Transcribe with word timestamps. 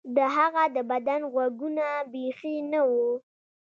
د 0.15 0.17
هغه 0.35 0.63
د 0.75 0.77
بدن 0.91 1.21
غوږونه 1.33 1.85
بیخي 2.13 2.55
نه 2.71 2.81
وو 2.89 3.09